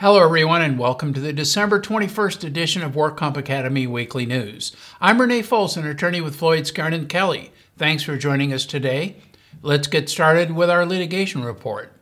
Hello, 0.00 0.24
everyone, 0.24 0.62
and 0.62 0.78
welcome 0.78 1.12
to 1.12 1.20
the 1.20 1.30
December 1.30 1.78
21st 1.78 2.42
edition 2.42 2.82
of 2.82 2.96
Work 2.96 3.18
Comp 3.18 3.36
Academy 3.36 3.86
Weekly 3.86 4.24
News. 4.24 4.74
I'm 4.98 5.20
Renee 5.20 5.42
Folsom, 5.42 5.86
attorney 5.86 6.22
with 6.22 6.36
Floyd 6.36 6.62
Skeren 6.62 6.94
and 6.94 7.06
Kelly. 7.06 7.52
Thanks 7.76 8.02
for 8.02 8.16
joining 8.16 8.50
us 8.50 8.64
today. 8.64 9.16
Let's 9.60 9.88
get 9.88 10.08
started 10.08 10.52
with 10.52 10.70
our 10.70 10.86
litigation 10.86 11.44
report. 11.44 11.92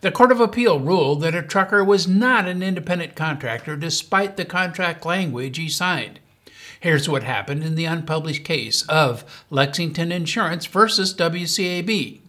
The 0.00 0.12
Court 0.12 0.30
of 0.30 0.38
Appeal 0.38 0.78
ruled 0.78 1.22
that 1.22 1.34
a 1.34 1.42
trucker 1.42 1.82
was 1.82 2.06
not 2.06 2.46
an 2.46 2.62
independent 2.62 3.16
contractor 3.16 3.74
despite 3.74 4.36
the 4.36 4.44
contract 4.44 5.04
language 5.04 5.56
he 5.56 5.68
signed. 5.68 6.20
Here's 6.78 7.08
what 7.08 7.24
happened 7.24 7.64
in 7.64 7.74
the 7.74 7.86
unpublished 7.86 8.44
case 8.44 8.86
of 8.88 9.44
Lexington 9.50 10.12
Insurance 10.12 10.66
versus 10.66 11.12
WCAB. 11.12 12.20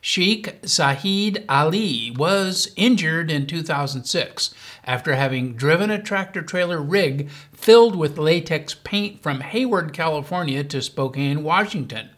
Sheikh 0.00 0.64
Zahid 0.64 1.44
Ali 1.48 2.12
was 2.16 2.70
injured 2.76 3.30
in 3.30 3.46
2006 3.46 4.54
after 4.84 5.14
having 5.14 5.54
driven 5.54 5.90
a 5.90 6.00
tractor 6.00 6.42
trailer 6.42 6.80
rig 6.80 7.28
filled 7.52 7.96
with 7.96 8.18
latex 8.18 8.74
paint 8.74 9.22
from 9.22 9.40
Hayward, 9.40 9.92
California 9.92 10.62
to 10.64 10.80
Spokane, 10.80 11.42
Washington. 11.42 12.10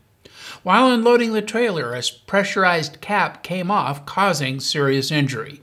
While 0.63 0.93
unloading 0.93 1.33
the 1.33 1.43
trailer, 1.43 1.95
a 1.95 2.03
pressurized 2.27 3.01
cap 3.01 3.43
came 3.43 3.71
off, 3.71 4.05
causing 4.05 4.61
serious 4.61 5.11
injury. 5.11 5.63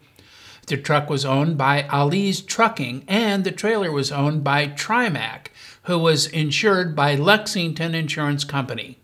The 0.66 0.78
truck 0.78 1.10
was 1.10 1.24
owned 1.24 1.58
by 1.58 1.88
Ali's 1.88 2.42
Trucking, 2.42 3.04
and 3.08 3.44
the 3.44 3.52
trailer 3.52 3.92
was 3.92 4.12
owned 4.12 4.44
by 4.44 4.68
Trimac, 4.68 5.52
who 5.84 6.00
was 6.00 6.26
insured 6.28 6.96
by 6.96 7.16
Lexington 7.16 7.96
Insurance 7.96 8.44
Company. 8.44 8.98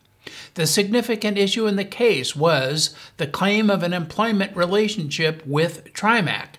The 0.55 0.67
significant 0.67 1.37
issue 1.37 1.65
in 1.65 1.77
the 1.77 1.85
case 1.85 2.35
was 2.35 2.95
the 3.17 3.25
claim 3.25 3.71
of 3.71 3.81
an 3.81 3.91
employment 3.91 4.55
relationship 4.55 5.41
with 5.47 5.91
Trimac. 5.93 6.57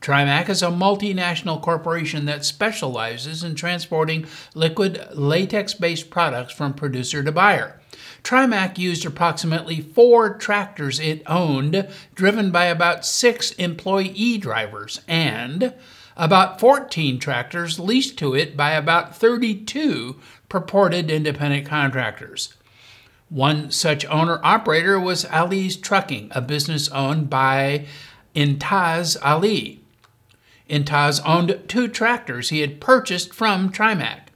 Trimac 0.00 0.48
is 0.48 0.62
a 0.62 0.68
multinational 0.68 1.60
corporation 1.60 2.24
that 2.24 2.46
specializes 2.46 3.44
in 3.44 3.54
transporting 3.54 4.26
liquid 4.54 5.06
latex 5.12 5.74
based 5.74 6.08
products 6.08 6.54
from 6.54 6.72
producer 6.72 7.22
to 7.22 7.30
buyer. 7.30 7.78
Trimac 8.22 8.78
used 8.78 9.04
approximately 9.04 9.82
four 9.82 10.32
tractors 10.38 10.98
it 10.98 11.22
owned, 11.26 11.88
driven 12.14 12.50
by 12.50 12.64
about 12.64 13.04
six 13.04 13.52
employee 13.52 14.38
drivers, 14.38 15.02
and 15.06 15.74
about 16.16 16.58
14 16.58 17.18
tractors 17.18 17.78
leased 17.78 18.16
to 18.18 18.34
it 18.34 18.56
by 18.56 18.72
about 18.72 19.14
32 19.14 20.16
purported 20.48 21.10
independent 21.10 21.66
contractors. 21.66 22.54
One 23.30 23.70
such 23.70 24.04
owner 24.06 24.40
operator 24.42 24.98
was 24.98 25.24
Ali's 25.24 25.76
Trucking, 25.76 26.32
a 26.32 26.40
business 26.40 26.88
owned 26.88 27.30
by 27.30 27.86
Intaz 28.34 29.16
Ali. 29.22 29.84
Intaz 30.68 31.20
owned 31.24 31.60
two 31.68 31.86
tractors 31.86 32.48
he 32.48 32.58
had 32.58 32.80
purchased 32.80 33.32
from 33.32 33.70
Trimac. 33.70 34.32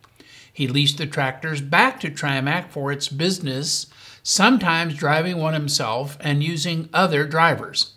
He 0.52 0.68
leased 0.68 0.98
the 0.98 1.06
tractors 1.06 1.60
back 1.60 1.98
to 2.00 2.08
Trimac 2.08 2.70
for 2.70 2.92
its 2.92 3.08
business, 3.08 3.88
sometimes 4.22 4.94
driving 4.94 5.38
one 5.38 5.54
himself 5.54 6.16
and 6.20 6.44
using 6.44 6.88
other 6.94 7.26
drivers. 7.26 7.94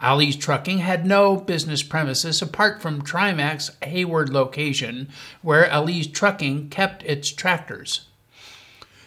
Ali's 0.00 0.36
Trucking 0.36 0.78
had 0.78 1.04
no 1.04 1.36
business 1.36 1.82
premises 1.82 2.40
apart 2.40 2.80
from 2.80 3.02
Trimac's 3.02 3.72
Hayward 3.82 4.28
location, 4.28 5.08
where 5.42 5.68
Ali's 5.68 6.06
Trucking 6.06 6.68
kept 6.68 7.02
its 7.02 7.32
tractors. 7.32 8.06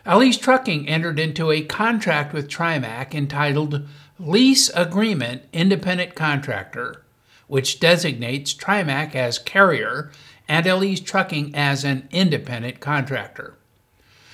Ali's 0.08 0.38
Trucking 0.38 0.88
entered 0.88 1.18
into 1.18 1.50
a 1.50 1.64
contract 1.64 2.32
with 2.32 2.48
Trimac 2.48 3.16
entitled 3.16 3.88
Lease 4.20 4.70
Agreement 4.76 5.42
Independent 5.52 6.14
Contractor, 6.14 7.02
which 7.48 7.80
designates 7.80 8.54
Trimac 8.54 9.16
as 9.16 9.40
carrier 9.40 10.12
and 10.48 10.68
Ali's 10.68 11.02
Trucking 11.02 11.56
as 11.56 11.84
an 11.84 12.08
independent 12.12 12.80
contractor. 12.80 13.56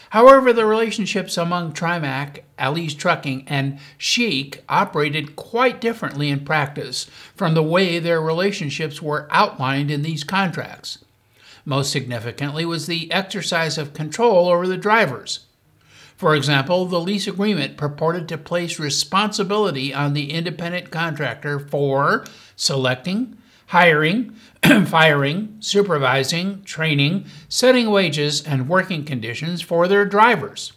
However, 0.09 0.51
the 0.51 0.65
relationships 0.65 1.37
among 1.37 1.71
Trimac, 1.71 2.43
Ali's 2.59 2.93
Trucking, 2.93 3.45
and 3.47 3.79
Sheikh 3.97 4.65
operated 4.67 5.37
quite 5.37 5.79
differently 5.79 6.29
in 6.29 6.43
practice 6.43 7.05
from 7.33 7.53
the 7.53 7.63
way 7.63 7.97
their 7.97 8.19
relationships 8.19 9.01
were 9.01 9.25
outlined 9.31 9.89
in 9.89 10.01
these 10.01 10.25
contracts. 10.25 10.97
Most 11.63 11.93
significantly 11.93 12.65
was 12.65 12.87
the 12.87 13.09
exercise 13.09 13.77
of 13.77 13.93
control 13.93 14.49
over 14.49 14.67
the 14.67 14.75
drivers. 14.75 15.45
For 16.21 16.35
example, 16.35 16.85
the 16.85 16.99
lease 16.99 17.25
agreement 17.25 17.77
purported 17.77 18.29
to 18.29 18.37
place 18.37 18.77
responsibility 18.77 19.91
on 19.91 20.13
the 20.13 20.29
independent 20.31 20.91
contractor 20.91 21.57
for 21.57 22.25
selecting, 22.55 23.39
hiring, 23.69 24.35
firing, 24.85 25.57
supervising, 25.61 26.61
training, 26.61 27.25
setting 27.49 27.89
wages, 27.89 28.43
and 28.43 28.69
working 28.69 29.03
conditions 29.03 29.63
for 29.63 29.87
their 29.87 30.05
drivers. 30.05 30.73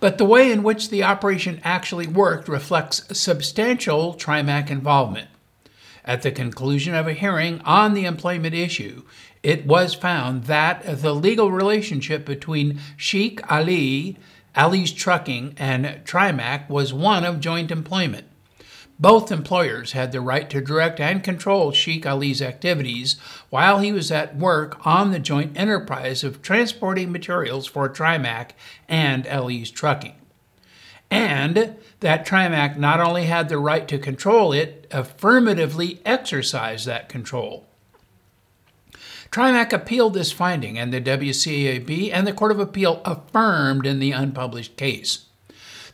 But 0.00 0.18
the 0.18 0.26
way 0.26 0.52
in 0.52 0.62
which 0.62 0.90
the 0.90 1.02
operation 1.02 1.62
actually 1.64 2.06
worked 2.06 2.46
reflects 2.46 3.18
substantial 3.18 4.12
Trimac 4.12 4.68
involvement. 4.68 5.28
At 6.04 6.20
the 6.20 6.30
conclusion 6.30 6.94
of 6.94 7.08
a 7.08 7.14
hearing 7.14 7.62
on 7.64 7.94
the 7.94 8.04
employment 8.04 8.54
issue, 8.54 9.04
it 9.44 9.66
was 9.66 9.94
found 9.94 10.44
that 10.44 11.02
the 11.02 11.14
legal 11.14 11.52
relationship 11.52 12.24
between 12.24 12.80
Sheikh 12.96 13.40
Ali, 13.52 14.16
Ali's 14.56 14.92
Trucking, 14.92 15.54
and 15.58 15.84
Trimac 16.04 16.68
was 16.68 16.92
one 16.92 17.24
of 17.24 17.40
joint 17.40 17.70
employment. 17.70 18.26
Both 18.98 19.30
employers 19.30 19.92
had 19.92 20.12
the 20.12 20.20
right 20.20 20.48
to 20.50 20.60
direct 20.60 20.98
and 20.98 21.22
control 21.22 21.72
Sheikh 21.72 22.06
Ali's 22.06 22.40
activities 22.40 23.16
while 23.50 23.80
he 23.80 23.92
was 23.92 24.10
at 24.10 24.36
work 24.36 24.84
on 24.86 25.10
the 25.10 25.18
joint 25.18 25.52
enterprise 25.56 26.24
of 26.24 26.42
transporting 26.42 27.12
materials 27.12 27.66
for 27.66 27.88
Trimac 27.88 28.50
and 28.88 29.26
Ali's 29.26 29.70
Trucking 29.70 30.14
and 31.10 31.76
that 32.00 32.26
Trimac 32.26 32.76
not 32.76 32.98
only 32.98 33.26
had 33.26 33.48
the 33.48 33.58
right 33.58 33.86
to 33.86 33.98
control 33.98 34.52
it, 34.52 34.86
affirmatively 34.90 36.00
exercised 36.04 36.86
that 36.86 37.08
control. 37.08 37.68
Trimac 39.34 39.72
appealed 39.72 40.14
this 40.14 40.30
finding, 40.30 40.78
and 40.78 40.92
the 40.92 41.00
WCAB 41.00 42.12
and 42.12 42.24
the 42.24 42.32
Court 42.32 42.52
of 42.52 42.60
Appeal 42.60 43.02
affirmed 43.04 43.84
in 43.84 43.98
the 43.98 44.12
unpublished 44.12 44.76
case. 44.76 45.26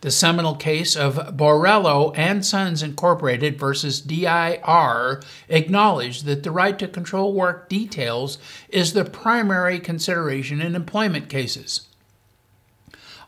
The 0.03 0.11
seminal 0.11 0.55
case 0.55 0.95
of 0.95 1.15
Borello 1.39 2.13
and 2.19 2.45
Sons 2.45 2.83
Incorporated 2.83 3.59
versus 3.59 4.03
DIR 4.03 5.23
acknowledged 5.49 6.27
that 6.27 6.43
the 6.43 6.51
right 6.51 6.79
to 6.79 6.87
control 6.87 7.33
work 7.33 7.71
details 7.71 8.37
is 8.69 8.93
the 8.93 9.07
primary 9.07 9.81
consideration 9.81 10.61
in 10.61 10.75
employment 10.75 11.31
cases. 11.31 11.89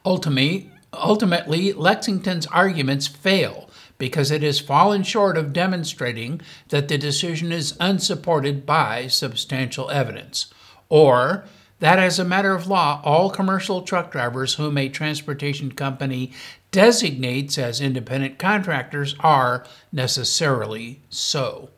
Ultimately, 0.05 0.71
Ultimately, 0.95 1.73
Lexington's 1.73 2.47
arguments 2.49 3.07
fail 3.07 3.71
because 4.03 4.33
it 4.33 4.43
has 4.43 4.59
fallen 4.59 5.05
short 5.05 5.39
of 5.39 5.53
demonstrating 5.53 6.41
that 6.71 6.89
the 6.89 6.99
decision 6.99 7.53
is 7.53 7.77
unsupported 7.79 8.67
by 8.67 9.07
substantial 9.07 9.89
evidence, 9.91 10.53
or 10.89 11.45
that 11.79 12.01
as 12.01 12.19
a 12.19 12.25
matter 12.25 12.53
of 12.53 12.67
law, 12.67 13.01
all 13.05 13.31
commercial 13.31 13.81
truck 13.83 14.11
drivers 14.11 14.55
whom 14.55 14.77
a 14.77 14.89
transportation 14.89 15.71
company 15.71 16.33
designates 16.73 17.57
as 17.57 17.81
independent 17.81 18.41
contractors 18.41 19.15
are 19.21 19.65
necessarily 19.93 21.01
so. 21.09 21.71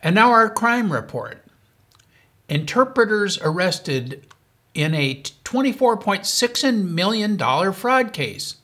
And 0.00 0.14
now 0.14 0.30
our 0.30 0.48
crime 0.48 0.92
report. 0.92 1.44
Interpreters 2.48 3.36
arrested 3.42 4.28
in 4.74 4.94
a 4.94 5.16
$24.6 5.16 6.84
million 6.84 7.72
fraud 7.72 8.12
case. 8.12 8.54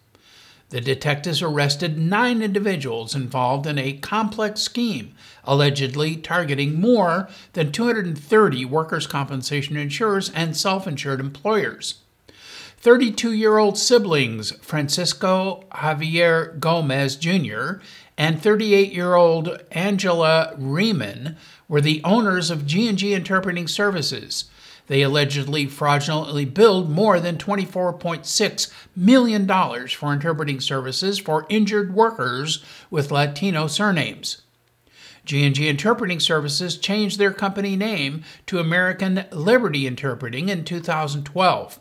The 0.71 0.81
detectives 0.83 1.41
arrested 1.41 1.97
nine 1.97 2.43
individuals 2.43 3.15
involved 3.15 3.67
in 3.67 3.79
a 3.79 3.95
complex 3.95 4.61
scheme, 4.61 5.15
allegedly 5.45 6.17
targeting 6.17 6.79
more 6.79 7.29
than 7.55 7.73
230 7.73 8.65
workers' 8.67 9.07
compensation 9.07 9.79
insurers 9.79 10.31
and 10.31 10.55
self 10.55 10.87
insured 10.87 11.21
employers. 11.21 12.03
32 12.81 13.33
year 13.33 13.57
old 13.57 13.79
siblings 13.79 14.53
Francisco 14.61 15.65
Javier 15.73 16.59
Gomez 16.61 17.17
Jr. 17.17 17.81
and 18.19 18.41
38 18.41 18.93
year 18.93 19.15
old 19.15 19.61
Angela 19.73 20.55
Riemann 20.59 21.37
were 21.67 21.81
the 21.81 22.03
owners 22.05 22.51
of 22.51 22.67
G&G 22.67 23.15
Interpreting 23.15 23.67
Services 23.67 24.45
they 24.89 25.03
allegedly 25.03 25.67
fraudulently 25.67 26.45
billed 26.45 26.91
more 26.91 27.21
than 27.21 27.39
$24.6 27.39 28.73
million 28.97 29.89
for 29.89 30.13
interpreting 30.13 30.61
services 30.61 31.19
for 31.19 31.47
injured 31.49 31.95
workers 31.95 32.65
with 32.91 33.13
Latino 33.13 33.67
surnames. 33.67 34.43
G&G 35.25 35.69
Interpreting 35.69 36.21
Services 36.21 36.79
changed 36.79 37.19
their 37.19 37.33
company 37.33 37.77
name 37.77 38.25
to 38.47 38.59
American 38.59 39.27
Liberty 39.31 39.87
Interpreting 39.87 40.49
in 40.49 40.65
2012. 40.65 41.79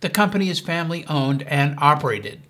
The 0.00 0.10
company 0.10 0.50
is 0.50 0.60
family 0.60 1.06
owned 1.06 1.42
and 1.44 1.74
operated, 1.78 2.42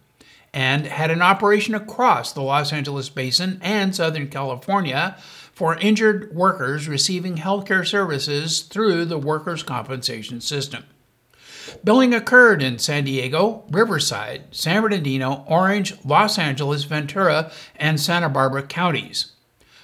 and 0.53 0.87
had 0.87 1.13
an 1.13 1.23
operation 1.23 1.77
across 1.77 2.33
the 2.33 2.43
Los 2.43 2.73
Angeles 2.73 3.09
basin 3.09 3.61
and 3.63 3.95
Southern 3.95 4.29
California 4.29 5.17
for 5.57 5.75
injured 5.79 6.33
workers 6.35 6.87
receiving 6.87 7.37
healthcare 7.37 7.85
services 7.85 8.61
through 8.61 9.07
the 9.07 9.17
workers' 9.17 9.63
compensation 9.63 10.39
system. 10.39 10.85
Billing 11.83 12.13
occurred 12.13 12.63
in 12.63 12.79
San 12.79 13.05
Diego, 13.05 13.65
Riverside, 13.71 14.45
San 14.51 14.83
Bernardino, 14.83 15.47
Orange, 15.49 15.95
Los 16.05 16.39
Angeles, 16.39 16.85
Ventura, 16.85 17.51
and 17.75 17.99
Santa 17.99 18.29
Barbara 18.29 18.65
counties. 18.65 19.33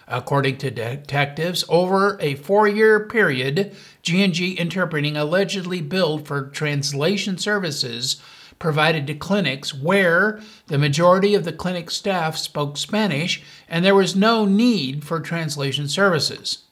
According 0.07 0.59
to 0.59 0.71
detectives, 0.71 1.65
over 1.71 2.19
a 2.21 2.35
four-year 2.35 3.09
period, 3.09 3.75
G&G 4.03 4.53
Interpreting 4.53 5.17
allegedly 5.17 5.81
billed 5.81 6.27
for 6.27 6.49
translation 6.49 7.39
services 7.39 8.21
provided 8.63 9.09
to 9.09 9.15
clinics 9.15 9.75
where 9.75 10.41
the 10.69 10.79
majority 10.79 11.35
of 11.35 11.45
the 11.45 11.53
clinic 11.53 11.91
staff 11.91 12.37
spoke 12.37 12.77
Spanish 12.77 13.43
and 13.69 13.85
there 13.85 13.93
was 13.93 14.15
no 14.15 14.45
need 14.45 15.03
for 15.03 15.19
translation 15.19 15.89
services. 15.89 16.63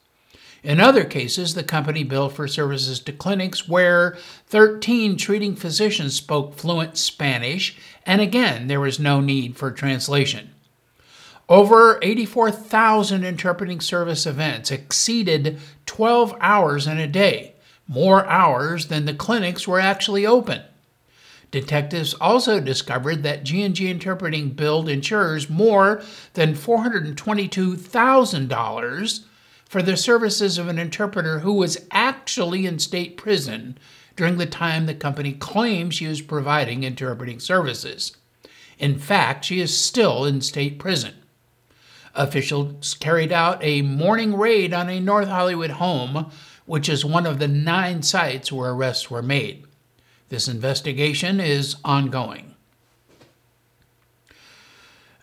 In 0.63 0.79
other 0.79 1.03
cases, 1.03 1.53
the 1.53 1.65
company 1.65 2.05
billed 2.05 2.31
for 2.31 2.47
services 2.47 3.01
to 3.01 3.11
clinics 3.11 3.67
where 3.67 4.17
13 4.47 5.17
treating 5.17 5.53
physicians 5.53 6.15
spoke 6.15 6.55
fluent 6.55 6.97
Spanish, 6.97 7.77
and 8.05 8.21
again, 8.21 8.67
there 8.67 8.79
was 8.79 8.97
no 8.97 9.19
need 9.19 9.57
for 9.57 9.69
translation. 9.69 10.51
Over 11.49 11.99
84,000 12.01 13.25
interpreting 13.25 13.81
service 13.81 14.25
events 14.25 14.71
exceeded 14.71 15.59
12 15.87 16.37
hours 16.39 16.87
in 16.87 16.99
a 16.99 17.07
day, 17.07 17.55
more 17.85 18.25
hours 18.27 18.87
than 18.87 19.03
the 19.03 19.13
clinics 19.13 19.67
were 19.67 19.81
actually 19.81 20.25
open. 20.25 20.61
Detectives 21.51 22.13
also 22.15 22.59
discovered 22.61 23.23
that 23.23 23.43
G&G 23.43 23.89
Interpreting 23.89 24.51
billed 24.51 24.87
insurers 24.87 25.49
more 25.49 26.01
than 26.33 26.53
$422,000 26.53 29.19
for 29.65 29.81
the 29.81 29.97
services 29.97 30.57
of 30.57 30.69
an 30.69 30.79
interpreter 30.79 31.39
who 31.39 31.53
was 31.53 31.85
actually 31.91 32.65
in 32.65 32.79
state 32.79 33.17
prison 33.17 33.77
during 34.15 34.37
the 34.37 34.45
time 34.45 34.85
the 34.85 34.93
company 34.93 35.33
claims 35.33 35.95
she 35.95 36.07
was 36.07 36.21
providing 36.21 36.83
interpreting 36.83 37.39
services. 37.39 38.15
In 38.79 38.97
fact, 38.97 39.45
she 39.45 39.59
is 39.59 39.77
still 39.77 40.25
in 40.25 40.41
state 40.41 40.79
prison. 40.79 41.15
Officials 42.15 42.93
carried 42.95 43.31
out 43.31 43.63
a 43.63 43.81
morning 43.81 44.37
raid 44.37 44.73
on 44.73 44.89
a 44.89 44.99
North 44.99 45.27
Hollywood 45.27 45.71
home, 45.71 46.31
which 46.65 46.89
is 46.89 47.05
one 47.05 47.25
of 47.25 47.39
the 47.39 47.47
nine 47.47 48.01
sites 48.01 48.51
where 48.51 48.71
arrests 48.71 49.09
were 49.09 49.21
made. 49.21 49.65
This 50.31 50.47
investigation 50.47 51.41
is 51.41 51.75
ongoing. 51.83 52.55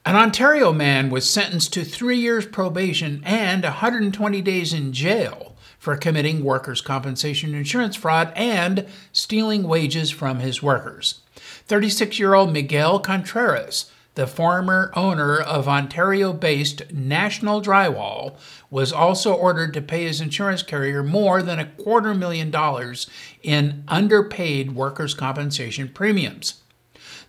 An 0.04 0.16
Ontario 0.16 0.70
man 0.70 1.08
was 1.08 1.28
sentenced 1.28 1.72
to 1.72 1.82
three 1.82 2.18
years 2.18 2.44
probation 2.44 3.22
and 3.24 3.64
120 3.64 4.42
days 4.42 4.74
in 4.74 4.92
jail 4.92 5.56
for 5.78 5.96
committing 5.96 6.44
workers' 6.44 6.82
compensation 6.82 7.54
insurance 7.54 7.96
fraud 7.96 8.34
and 8.36 8.86
stealing 9.10 9.62
wages 9.62 10.10
from 10.10 10.40
his 10.40 10.62
workers. 10.62 11.22
36 11.36 12.18
year 12.18 12.34
old 12.34 12.52
Miguel 12.52 13.00
Contreras 13.00 13.90
the 14.18 14.26
former 14.26 14.90
owner 14.96 15.38
of 15.38 15.68
Ontario 15.68 16.32
based 16.32 16.92
National 16.92 17.62
Drywall, 17.62 18.36
was 18.68 18.92
also 18.92 19.32
ordered 19.32 19.72
to 19.74 19.80
pay 19.80 20.06
his 20.06 20.20
insurance 20.20 20.64
carrier 20.64 21.04
more 21.04 21.40
than 21.40 21.60
a 21.60 21.66
quarter 21.66 22.12
million 22.14 22.50
dollars 22.50 23.08
in 23.44 23.84
underpaid 23.86 24.72
workers' 24.72 25.14
compensation 25.14 25.88
premiums. 25.88 26.62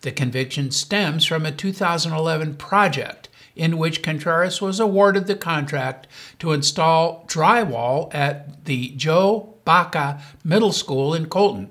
The 0.01 0.11
conviction 0.11 0.71
stems 0.71 1.25
from 1.25 1.45
a 1.45 1.51
2011 1.51 2.55
project 2.55 3.29
in 3.55 3.77
which 3.77 4.01
Contreras 4.01 4.59
was 4.59 4.79
awarded 4.79 5.27
the 5.27 5.35
contract 5.35 6.07
to 6.39 6.53
install 6.53 7.23
drywall 7.27 8.11
at 8.15 8.65
the 8.65 8.89
Joe 8.97 9.53
Baca 9.63 10.23
Middle 10.43 10.73
School 10.73 11.13
in 11.13 11.27
Colton. 11.27 11.69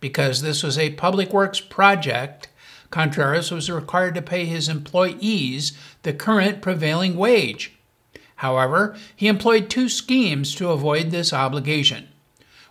Because 0.00 0.40
this 0.40 0.62
was 0.62 0.78
a 0.78 0.94
public 0.94 1.34
works 1.34 1.60
project, 1.60 2.47
Contreras 2.90 3.50
was 3.50 3.70
required 3.70 4.14
to 4.14 4.22
pay 4.22 4.44
his 4.44 4.68
employees 4.68 5.72
the 6.02 6.12
current 6.12 6.62
prevailing 6.62 7.16
wage. 7.16 7.78
However, 8.36 8.96
he 9.14 9.26
employed 9.26 9.68
two 9.68 9.88
schemes 9.88 10.54
to 10.54 10.70
avoid 10.70 11.10
this 11.10 11.32
obligation. 11.32 12.08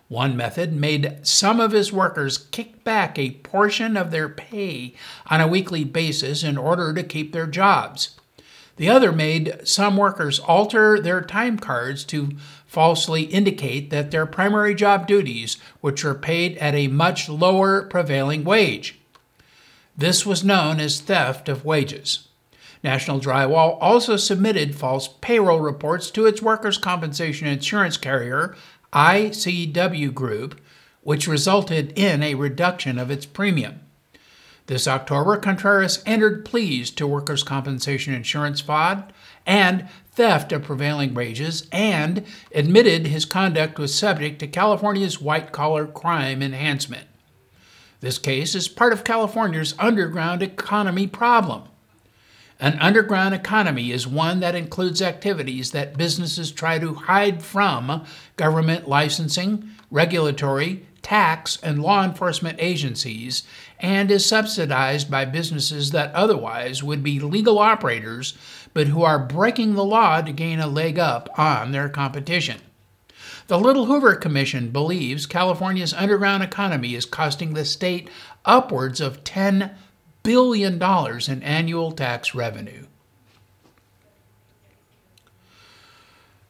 One 0.08 0.36
method 0.36 0.72
made 0.72 1.18
some 1.22 1.60
of 1.60 1.72
his 1.72 1.92
workers 1.92 2.38
kick 2.38 2.82
back 2.82 3.18
a 3.18 3.32
portion 3.32 3.94
of 3.94 4.10
their 4.10 4.28
pay 4.28 4.94
on 5.26 5.42
a 5.42 5.46
weekly 5.46 5.84
basis 5.84 6.42
in 6.42 6.56
order 6.56 6.94
to 6.94 7.02
keep 7.02 7.32
their 7.32 7.46
jobs. 7.46 8.16
The 8.76 8.88
other 8.88 9.12
made 9.12 9.60
some 9.64 9.96
workers 9.96 10.38
alter 10.38 10.98
their 10.98 11.20
time 11.20 11.58
cards 11.58 12.04
to 12.04 12.30
falsely 12.64 13.24
indicate 13.24 13.90
that 13.90 14.10
their 14.10 14.24
primary 14.24 14.74
job 14.74 15.06
duties, 15.06 15.58
which 15.80 16.02
were 16.02 16.14
paid 16.14 16.56
at 16.58 16.74
a 16.74 16.88
much 16.88 17.28
lower 17.28 17.82
prevailing 17.82 18.44
wage. 18.44 18.97
This 19.98 20.24
was 20.24 20.44
known 20.44 20.78
as 20.78 21.00
theft 21.00 21.48
of 21.48 21.64
wages. 21.64 22.28
National 22.84 23.18
Drywall 23.18 23.76
also 23.80 24.16
submitted 24.16 24.76
false 24.76 25.08
payroll 25.20 25.58
reports 25.58 26.12
to 26.12 26.24
its 26.24 26.40
workers' 26.40 26.78
compensation 26.78 27.48
insurance 27.48 27.96
carrier, 27.96 28.54
ICW 28.92 30.14
Group, 30.14 30.60
which 31.02 31.26
resulted 31.26 31.92
in 31.98 32.22
a 32.22 32.36
reduction 32.36 32.96
of 32.96 33.10
its 33.10 33.26
premium. 33.26 33.80
This 34.66 34.86
October, 34.86 35.36
Contreras 35.36 36.00
entered 36.06 36.44
pleas 36.44 36.92
to 36.92 37.04
workers' 37.04 37.42
compensation 37.42 38.14
insurance 38.14 38.60
fraud 38.60 39.12
and 39.46 39.88
theft 40.12 40.52
of 40.52 40.62
prevailing 40.62 41.12
wages 41.12 41.66
and 41.72 42.24
admitted 42.54 43.08
his 43.08 43.24
conduct 43.24 43.80
was 43.80 43.92
subject 43.92 44.38
to 44.38 44.46
California's 44.46 45.20
white 45.20 45.50
collar 45.50 45.88
crime 45.88 46.40
enhancement. 46.40 47.07
This 48.00 48.18
case 48.18 48.54
is 48.54 48.68
part 48.68 48.92
of 48.92 49.02
California's 49.02 49.74
underground 49.78 50.40
economy 50.40 51.08
problem. 51.08 51.64
An 52.60 52.78
underground 52.78 53.34
economy 53.34 53.90
is 53.90 54.06
one 54.06 54.40
that 54.40 54.54
includes 54.54 55.02
activities 55.02 55.72
that 55.72 55.96
businesses 55.96 56.50
try 56.52 56.78
to 56.78 56.94
hide 56.94 57.42
from 57.42 58.04
government 58.36 58.88
licensing, 58.88 59.70
regulatory, 59.90 60.86
tax, 61.02 61.58
and 61.62 61.82
law 61.82 62.04
enforcement 62.04 62.58
agencies, 62.60 63.44
and 63.80 64.10
is 64.10 64.26
subsidized 64.26 65.10
by 65.10 65.24
businesses 65.24 65.90
that 65.90 66.12
otherwise 66.14 66.82
would 66.82 67.02
be 67.02 67.18
legal 67.18 67.58
operators 67.58 68.36
but 68.74 68.88
who 68.88 69.02
are 69.02 69.18
breaking 69.18 69.74
the 69.74 69.84
law 69.84 70.20
to 70.20 70.32
gain 70.32 70.60
a 70.60 70.66
leg 70.66 70.98
up 70.98 71.28
on 71.36 71.72
their 71.72 71.88
competition. 71.88 72.60
The 73.48 73.58
Little 73.58 73.86
Hoover 73.86 74.14
Commission 74.14 74.68
believes 74.72 75.24
California's 75.24 75.94
underground 75.94 76.42
economy 76.42 76.94
is 76.94 77.06
costing 77.06 77.54
the 77.54 77.64
state 77.64 78.10
upwards 78.44 79.00
of 79.00 79.24
$10 79.24 79.74
billion 80.22 80.74
in 80.74 81.42
annual 81.42 81.92
tax 81.92 82.34
revenue. 82.34 82.84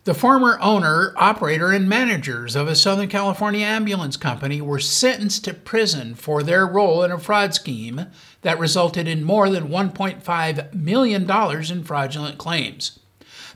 The 0.02 0.14
former 0.14 0.58
owner, 0.60 1.12
operator, 1.16 1.70
and 1.70 1.88
managers 1.88 2.56
of 2.56 2.66
a 2.66 2.74
Southern 2.74 3.08
California 3.08 3.64
ambulance 3.64 4.16
company 4.16 4.60
were 4.60 4.80
sentenced 4.80 5.44
to 5.44 5.54
prison 5.54 6.16
for 6.16 6.42
their 6.42 6.66
role 6.66 7.04
in 7.04 7.12
a 7.12 7.18
fraud 7.18 7.54
scheme 7.54 8.06
that 8.42 8.58
resulted 8.58 9.06
in 9.06 9.22
more 9.22 9.48
than 9.48 9.68
$1.5 9.68 10.74
million 10.74 11.30
in 11.70 11.84
fraudulent 11.84 12.38
claims. 12.38 12.98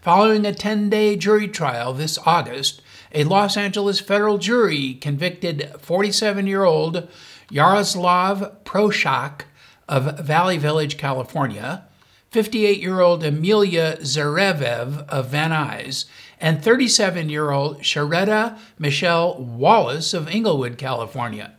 Following 0.01 0.47
a 0.47 0.55
10 0.55 0.91
day 0.91 1.17
jury 1.17 1.49
trial 1.49 1.93
this 1.93 2.19
August, 2.25 2.83
a 3.13 3.25
Los 3.25 3.57
Angeles 3.57 4.01
federal 4.01 4.39
jury 4.39 4.95
convicted 4.95 5.71
47 5.81 6.47
year 6.47 6.65
old 6.65 7.09
Yaroslav 7.51 8.65
Proshak 8.65 9.43
of 9.89 10.19
Valley 10.21 10.59
Village, 10.59 10.97
California, 10.97 11.85
58 12.31 12.81
year 12.81 13.01
old 13.01 13.23
Amelia 13.23 13.99
Zarevev 14.01 15.07
of 15.09 15.29
Van 15.29 15.51
Nuys, 15.51 16.07
and 16.41 16.63
37 16.63 17.29
year 17.29 17.51
old 17.51 17.81
Sharetta 17.81 18.59
Michelle 18.79 19.37
Wallace 19.43 20.15
of 20.15 20.29
Inglewood, 20.29 20.79
California. 20.79 21.53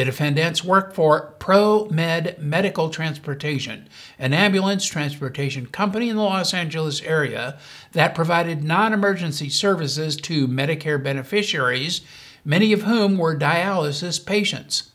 The 0.00 0.06
defendants 0.06 0.64
work 0.64 0.94
for 0.94 1.34
ProMed 1.40 2.38
Medical 2.38 2.88
Transportation, 2.88 3.86
an 4.18 4.32
ambulance 4.32 4.86
transportation 4.86 5.66
company 5.66 6.08
in 6.08 6.16
the 6.16 6.22
Los 6.22 6.54
Angeles 6.54 7.02
area 7.02 7.58
that 7.92 8.14
provided 8.14 8.64
non 8.64 8.94
emergency 8.94 9.50
services 9.50 10.16
to 10.16 10.48
Medicare 10.48 11.04
beneficiaries, 11.04 12.00
many 12.46 12.72
of 12.72 12.84
whom 12.84 13.18
were 13.18 13.36
dialysis 13.36 14.24
patients. 14.24 14.90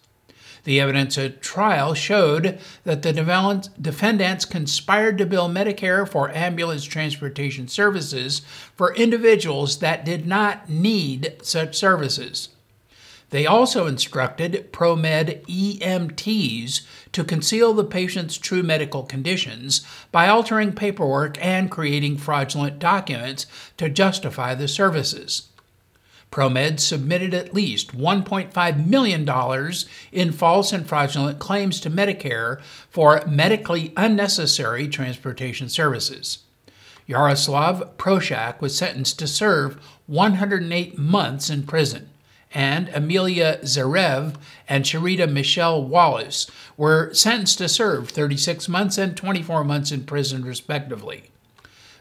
The 0.63 0.81
evidence 0.81 1.19
at 1.19 1.39
trial 1.39 1.93
showed 1.93 2.57
that 2.83 3.03
the 3.03 3.13
defendants 3.79 4.45
conspired 4.45 5.19
to 5.19 5.27
bill 5.27 5.49
Medicare 5.49 6.09
for 6.09 6.31
ambulance 6.31 6.83
transportation 6.83 7.67
services 7.67 8.41
for 8.73 8.95
individuals 8.95 9.77
that 9.81 10.03
did 10.03 10.25
not 10.25 10.67
need 10.67 11.35
such 11.43 11.77
services. 11.77 12.49
They 13.31 13.45
also 13.45 13.87
instructed 13.87 14.71
ProMed 14.71 15.45
EMTs 15.45 16.81
to 17.11 17.23
conceal 17.23 17.73
the 17.73 17.83
patient's 17.83 18.37
true 18.37 18.63
medical 18.63 19.03
conditions 19.03 19.85
by 20.11 20.27
altering 20.27 20.73
paperwork 20.73 21.43
and 21.43 21.71
creating 21.71 22.17
fraudulent 22.17 22.79
documents 22.79 23.47
to 23.77 23.89
justify 23.89 24.53
the 24.53 24.67
services. 24.67 25.49
ProMed 26.31 26.79
submitted 26.79 27.33
at 27.33 27.53
least 27.53 27.97
$1.5 27.97 28.85
million 28.85 29.73
in 30.11 30.31
false 30.33 30.73
and 30.73 30.85
fraudulent 30.85 31.39
claims 31.39 31.79
to 31.79 31.89
Medicare 31.89 32.59
for 32.89 33.23
medically 33.25 33.93
unnecessary 33.95 34.87
transportation 34.87 35.69
services. 35.69 36.39
Yaroslav 37.07 37.95
Proshak 37.97 38.59
was 38.59 38.75
sentenced 38.75 39.17
to 39.19 39.27
serve 39.27 39.79
108 40.07 40.97
months 40.97 41.49
in 41.49 41.63
prison, 41.63 42.09
and 42.55 42.89
Amelia 42.93 43.59
Zarev 43.63 44.35
and 44.67 44.85
Sharita 44.85 45.29
Michelle 45.29 45.83
Wallace 45.83 46.49
were 46.77 47.13
sentenced 47.13 47.57
to 47.57 47.67
serve 47.67 48.09
36 48.09 48.69
months 48.69 48.97
and 48.97 49.15
24 49.15 49.65
months 49.65 49.91
in 49.91 50.05
prison, 50.05 50.45
respectively. 50.45 51.25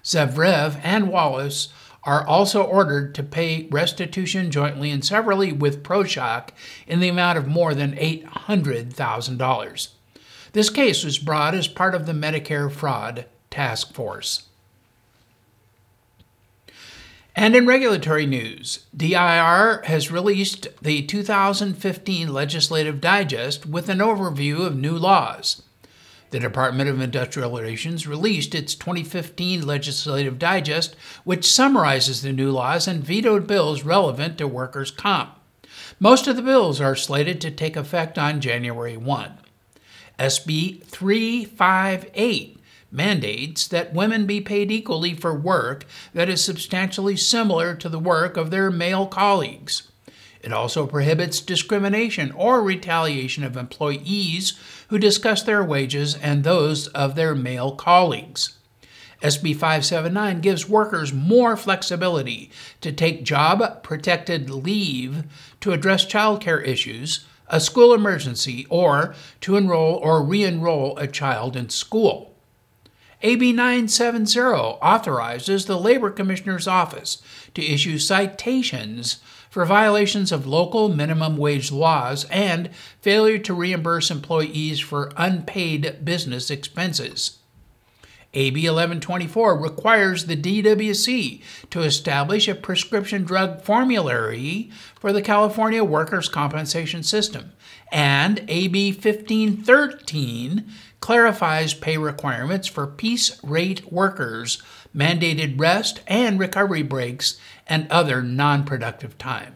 Zavrev 0.05 0.81
and 0.85 1.09
Wallace 1.09 1.71
are 2.05 2.25
also 2.25 2.63
ordered 2.63 3.15
to 3.17 3.23
pay 3.23 3.67
restitution 3.71 4.51
jointly 4.51 4.91
and 4.91 5.05
severally 5.05 5.51
with 5.51 5.83
Proshak 5.83 6.51
in 6.87 7.01
the 7.01 7.09
amount 7.09 7.37
of 7.37 7.49
more 7.49 7.75
than 7.75 7.97
$800,000. 7.97 9.89
This 10.53 10.71
case 10.71 11.03
was 11.03 11.19
brought 11.19 11.55
as 11.55 11.67
part 11.67 11.97
of 11.97 12.07
the 12.07 12.13
Medicare 12.13 12.71
Fraud 12.71 13.27
Task 13.51 13.93
Force. 13.93 14.45
And 17.37 17.57
in 17.57 17.67
regulatory 17.67 18.26
news, 18.26 18.87
DIR 18.97 19.83
has 19.87 20.11
released 20.11 20.69
the 20.81 21.03
2015 21.03 22.33
Legislative 22.33 23.00
Digest 23.00 23.67
with 23.67 23.88
an 23.88 23.99
overview 23.99 24.64
of 24.64 24.76
new 24.76 24.97
laws. 24.97 25.62
The 26.31 26.38
Department 26.38 26.88
of 26.88 27.00
Industrial 27.00 27.50
Relations 27.50 28.07
released 28.07 28.55
its 28.55 28.76
2015 28.76 29.67
Legislative 29.67 30.38
Digest, 30.38 30.95
which 31.25 31.50
summarizes 31.50 32.23
the 32.23 32.33
new 32.33 32.53
laws 32.53 32.87
and 32.87 33.03
vetoed 33.03 33.49
bills 33.49 33.83
relevant 33.83 34.38
to 34.38 34.47
workers' 34.47 34.93
comp. 34.93 35.37
Most 35.99 36.29
of 36.29 36.37
the 36.37 36.43
bills 36.43 36.81
are 36.81 36.97
slated 36.97 37.41
to 37.41 37.50
take 37.50 37.76
effect 37.76 38.17
on 38.17 38.41
January 38.41 38.97
1. 38.97 39.38
SB 40.21 40.85
358 40.85 42.61
mandates 42.95 43.67
that 43.67 43.93
women 43.93 44.25
be 44.25 44.41
paid 44.41 44.71
equally 44.71 45.15
for 45.15 45.35
work 45.35 45.85
that 46.15 46.29
is 46.29 46.43
substantially 46.43 47.17
similar 47.17 47.75
to 47.75 47.89
the 47.89 47.99
work 47.99 48.37
of 48.37 48.51
their 48.51 48.71
male 48.71 49.07
colleagues. 49.07 49.91
It 50.41 50.53
also 50.53 50.87
prohibits 50.87 51.41
discrimination 51.41 52.31
or 52.33 52.63
retaliation 52.63 53.45
of 53.45 53.57
employees 53.57 54.53
who 54.89 54.99
discuss 54.99 55.43
their 55.43 55.65
wages 55.65 56.15
and 56.17 56.45
those 56.45 56.87
of 56.89 57.15
their 57.15 57.35
male 57.35 57.75
colleagues. 57.75 58.57
SB 59.23 59.55
579 59.55 60.43
gives 60.43 60.69
workers 60.69 61.15
more 61.15 61.57
flexibility 61.57 62.51
to 62.83 62.93
take 62.93 63.25
job 63.25 63.83
protected 63.83 64.51
leave 64.51 65.25
to 65.61 65.73
address 65.73 66.05
childcare 66.05 66.63
issues, 66.63 67.25
a 67.49 67.59
school 67.59 67.95
emergency, 67.95 68.67
or 68.69 69.15
to 69.41 69.57
enroll 69.57 69.97
or 69.97 70.23
re 70.23 70.45
enroll 70.45 70.99
a 70.99 71.07
child 71.07 71.57
in 71.57 71.71
school. 71.71 72.34
AB 73.26 73.54
970 73.54 74.38
authorizes 74.38 75.64
the 75.64 75.78
Labor 75.78 76.11
Commissioner's 76.11 76.69
Office 76.69 77.23
to 77.54 77.64
issue 77.64 77.99
citations 77.99 79.16
for 79.49 79.64
violations 79.64 80.31
of 80.31 80.47
local 80.47 80.90
minimum 80.90 81.38
wage 81.38 81.73
laws 81.73 82.26
and 82.26 82.69
failure 83.00 83.38
to 83.38 83.54
reimburse 83.54 84.11
employees 84.11 84.78
for 84.78 85.11
unpaid 85.16 86.04
business 86.04 86.50
expenses. 86.50 87.38
AB 88.35 88.57
1124 88.62 89.57
requires 89.59 90.26
the 90.26 90.37
DWC 90.37 91.41
to 91.71 91.83
establish 91.83 92.49
a 92.49 92.55
prescription 92.55 93.25
drug 93.25 93.62
formulary 93.62 94.71
for 94.99 95.12
the 95.12 95.23
California 95.23 95.85
Workers' 95.85 96.29
Compensation 96.29 97.03
System, 97.03 97.53
and 97.93 98.45
AB 98.49 98.93
1513 98.93 100.69
clarifies 101.00 101.75
pay 101.75 101.97
requirements 101.97 102.67
for 102.67 102.87
piece 102.87 103.43
rate 103.45 103.93
workers, 103.93 104.62
mandated 104.95 105.61
rest 105.61 106.00
and 106.07 106.38
recovery 106.41 106.83
breaks, 106.83 107.38
and 107.67 107.87
other 107.91 108.23
non 108.23 108.64
productive 108.64 109.17
time. 109.17 109.55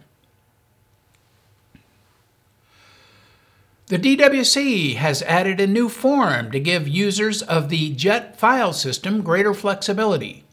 The 3.88 3.98
DWC 3.98 4.96
has 4.96 5.22
added 5.22 5.58
a 5.58 5.66
new 5.66 5.88
form 5.88 6.50
to 6.50 6.60
give 6.60 6.86
users 6.86 7.40
of 7.40 7.70
the 7.70 7.94
JET 7.94 8.38
file 8.38 8.74
system 8.74 9.22
greater 9.22 9.54
flexibility. 9.54 10.44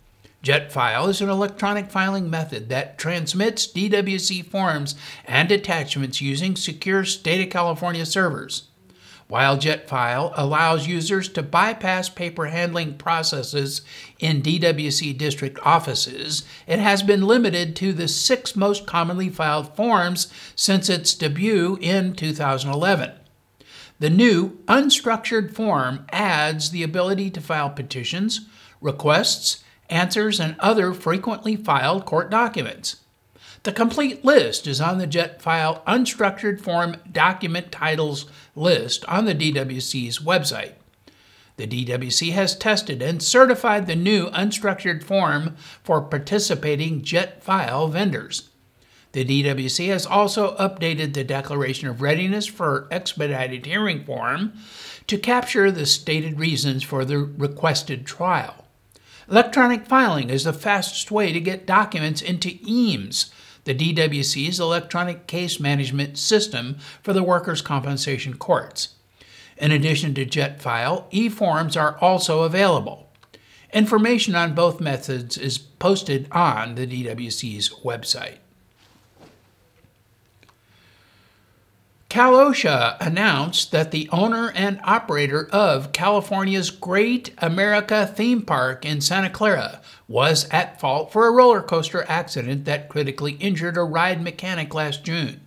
JET 0.42 0.72
file 0.72 1.10
is 1.10 1.20
an 1.20 1.27
electronic 1.27 1.92
filing 1.92 2.30
method 2.30 2.70
that 2.70 2.98
transmits 2.98 3.68
DWC 3.68 4.46
forms 4.46 4.96
and 5.25 5.51
attachments 5.51 6.22
using 6.22 6.56
secure 6.56 7.04
State 7.04 7.44
of 7.46 7.50
California 7.50 8.06
servers. 8.06 8.70
While 9.27 9.58
JET 9.58 9.89
file 9.89 10.32
allows 10.38 10.88
users 10.88 11.27
to 11.30 11.44
bypass 11.44 12.08
paper 12.08 12.46
handling 12.46 12.94
processes 12.94 13.82
in 14.18 14.44
DWC 14.44 15.18
district 15.18 15.60
offices, 15.62 16.46
it 16.68 16.80
has 16.80 17.04
been 17.04 17.27
limited 17.27 17.75
to 17.75 17.92
the 17.92 18.08
six 18.08 18.56
most 18.56 18.86
commonly 18.86 19.27
filed 19.27 19.75
forms 19.75 20.32
since 20.56 20.89
its 20.89 21.13
debut 21.13 21.77
in 21.82 22.13
2011. 22.13 23.12
The 23.98 24.10
new 24.10 24.58
unstructured 24.68 25.54
form 25.54 26.06
adds 26.12 26.72
the 26.72 26.84
ability 26.84 27.30
to 27.32 27.42
file 27.42 27.70
petitions, 27.70 28.42
requests, 28.82 29.64
answers, 29.90 30.40
and 30.40 30.56
other 30.60 30.94
frequently 30.94 31.56
filed 31.56 32.06
court 32.06 32.30
documents. 32.30 32.98
The 33.64 33.72
complete 33.72 34.25
list 34.25 34.68
is 34.68 34.82
on 34.82 34.98
the 34.98 35.08
JET 35.08 35.42
file 35.42 35.82
unstructured 35.88 36.60
form 36.60 36.98
document 37.12 37.72
titles 37.72 38.25
list 38.54 39.06
on 39.06 39.25
the 39.25 39.34
DWC's 39.34 40.20
website. 40.20 40.74
The 41.58 41.66
DWC 41.66 42.34
has 42.34 42.56
tested 42.56 43.02
and 43.02 43.24
certified 43.24 43.88
the 43.88 43.96
new 43.96 44.28
unstructured 44.28 45.04
form 45.04 45.56
for 45.84 46.02
participating 46.02 47.02
JET 47.02 47.42
file 47.42 47.88
vendors. 47.88 48.50
The 49.15 49.24
DWC 49.24 49.88
has 49.88 50.05
also 50.05 50.57
updated 50.57 51.13
the 51.13 51.24
Declaration 51.24 51.88
of 51.88 52.01
Readiness 52.01 52.48
for 52.48 52.86
Expedited 52.91 53.65
Hearing 53.65 54.03
form 54.03 54.51
to 55.07 55.17
capture 55.17 55.72
the 55.72 55.86
stated 55.86 56.38
reasons 56.38 56.84
for 56.84 57.05
the 57.05 57.19
requested 57.19 58.05
trial. 58.05 58.65
Electronic 59.31 59.86
filing 59.86 60.29
is 60.29 60.43
the 60.43 60.51
fastest 60.51 61.12
way 61.12 61.31
to 61.31 61.39
get 61.39 61.65
documents 61.65 62.22
into 62.22 62.60
EAMS, 62.67 63.31
the 63.63 63.74
DWC's 63.74 64.60
electronic 64.60 65.27
case 65.27 65.62
management 65.62 66.17
system 66.17 66.77
for 67.01 67.13
the 67.13 67.24
workers' 67.24 67.62
compensation 67.62 68.36
courts. 68.36 68.95
In 69.55 69.72
addition 69.72 70.13
to 70.15 70.25
JetFile, 70.25 71.05
e-forms 71.12 71.77
are 71.77 71.98
also 72.01 72.43
available. 72.43 73.10
Information 73.72 74.36
on 74.36 74.53
both 74.53 74.81
methods 74.81 75.38
is 75.38 75.57
posted 75.57 76.27
on 76.34 76.75
the 76.75 76.86
DWC's 76.86 77.69
website. 77.81 78.39
CalOSHA 82.15 82.95
announced 83.01 83.74
that 83.74 83.91
the 83.91 84.07
owner 84.10 84.50
and 84.55 84.79
operator 84.86 85.50
of 85.51 85.91
California's 85.91 86.69
Great 86.69 87.34
America 87.39 88.07
theme 88.07 88.41
park 88.41 88.86
in 88.86 89.01
Santa 89.01 89.29
Clara 89.29 89.81
was 90.07 90.48
at 90.50 90.79
fault 90.79 91.12
for 91.12 91.27
a 91.27 91.31
roller 91.31 91.62
coaster 91.62 92.05
accident 92.07 92.63
that 92.63 92.88
critically 92.88 93.34
injured 93.34 93.75
a 93.75 93.84
ride 93.84 94.22
mechanic 94.22 94.74
last 94.74 95.03
June. 95.03 95.41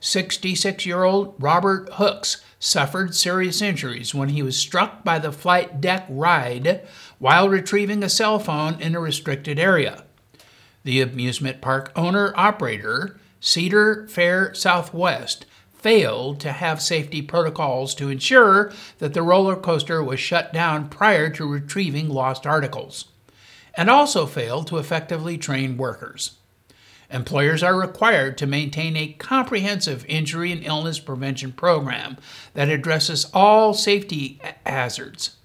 66 0.00 0.84
year 0.84 1.04
old 1.04 1.36
Robert 1.38 1.88
Hooks 1.92 2.42
suffered 2.58 3.14
serious 3.14 3.62
injuries 3.62 4.12
when 4.12 4.30
he 4.30 4.42
was 4.42 4.56
struck 4.56 5.04
by 5.04 5.20
the 5.20 5.30
flight 5.30 5.80
deck 5.80 6.06
ride 6.08 6.84
while 7.20 7.48
retrieving 7.48 8.02
a 8.02 8.08
cell 8.08 8.40
phone 8.40 8.80
in 8.80 8.96
a 8.96 9.00
restricted 9.00 9.60
area. 9.60 10.02
The 10.82 11.00
amusement 11.00 11.60
park 11.60 11.92
owner 11.94 12.32
operator, 12.36 13.16
Cedar 13.38 14.08
Fair 14.08 14.52
Southwest, 14.54 15.46
failed 15.84 16.40
to 16.40 16.50
have 16.50 16.80
safety 16.80 17.20
protocols 17.20 17.94
to 17.94 18.08
ensure 18.08 18.72
that 19.00 19.12
the 19.12 19.20
roller 19.20 19.54
coaster 19.54 20.02
was 20.02 20.18
shut 20.18 20.50
down 20.50 20.88
prior 20.88 21.28
to 21.28 21.46
retrieving 21.46 22.08
lost 22.08 22.46
articles, 22.46 23.08
and 23.74 23.90
also 23.90 24.24
failed 24.24 24.66
to 24.66 24.78
effectively 24.78 25.36
train 25.36 25.76
workers. 25.76 26.38
Employers 27.10 27.62
are 27.62 27.78
required 27.78 28.38
to 28.38 28.46
maintain 28.46 28.96
a 28.96 29.12
comprehensive 29.18 30.06
injury 30.08 30.50
and 30.50 30.64
illness 30.64 30.98
prevention 30.98 31.52
program 31.52 32.16
that 32.54 32.70
addresses 32.70 33.26
all 33.34 33.74
safety 33.74 34.40
hazards. 34.64 35.36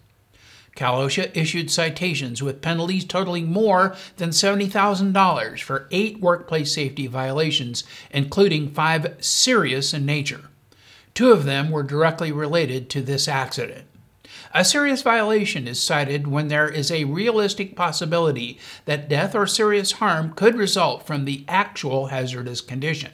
Cal 0.79 0.99
OSHA 0.99 1.35
issued 1.35 1.69
citations 1.69 2.41
with 2.41 2.61
penalties 2.61 3.03
totaling 3.03 3.51
more 3.51 3.97
than 4.15 4.29
$70,000 4.29 5.61
for 5.61 5.89
eight 5.91 6.21
workplace 6.21 6.73
safety 6.73 7.05
violations, 7.05 7.83
including 8.11 8.69
five 8.69 9.17
serious 9.19 9.93
in 9.93 10.05
nature. 10.05 10.43
Two 11.13 11.33
of 11.33 11.43
them 11.43 11.69
were 11.69 11.83
directly 11.83 12.31
related 12.31 12.89
to 12.91 13.01
this 13.01 13.27
accident. 13.27 13.87
A 14.53 14.63
serious 14.63 15.01
violation 15.01 15.67
is 15.67 15.83
cited 15.83 16.27
when 16.27 16.47
there 16.47 16.69
is 16.69 16.91
a 16.91 17.03
realistic 17.03 17.75
possibility 17.75 18.57
that 18.85 19.09
death 19.09 19.35
or 19.35 19.47
serious 19.47 19.91
harm 19.91 20.31
could 20.31 20.55
result 20.55 21.05
from 21.05 21.25
the 21.25 21.43
actual 21.49 22.05
hazardous 22.05 22.61
condition. 22.61 23.11